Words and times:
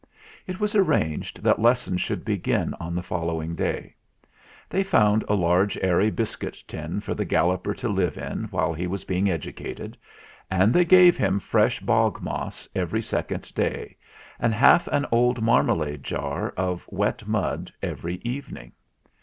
It 0.47 0.59
was 0.59 0.73
arranged 0.73 1.43
that 1.43 1.61
lessons 1.61 2.01
should 2.01 2.25
begin 2.25 2.73
on 2.79 2.95
the 2.95 3.03
following 3.03 3.53
day. 3.53 3.93
They 4.67 4.81
found 4.81 5.23
a 5.29 5.35
large 5.35 5.77
airy 5.79 6.09
biscuit 6.09 6.63
tin 6.67 7.01
for 7.01 7.13
the 7.13 7.23
Galloper 7.23 7.75
to 7.75 7.87
live 7.87 8.17
in 8.17 8.45
while 8.45 8.73
he 8.73 8.87
was 8.87 9.03
being 9.03 9.29
educated, 9.29 9.95
and 10.49 10.73
they 10.73 10.85
gave 10.85 11.17
him 11.17 11.39
fresh 11.39 11.81
bog 11.81 12.19
moss 12.19 12.67
every 12.73 13.03
second 13.03 13.53
day, 13.53 13.95
and 14.39 14.55
half 14.55 14.87
an 14.87 15.05
old 15.11 15.39
marmalade 15.43 16.01
jar 16.03 16.49
of 16.57 16.87
wet 16.89 17.27
mud 17.27 17.71
every 17.83 18.15
evening. 18.23 18.71